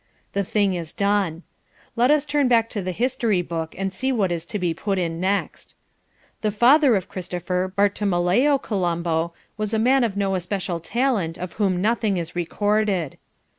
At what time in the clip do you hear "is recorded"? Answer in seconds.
12.17-13.19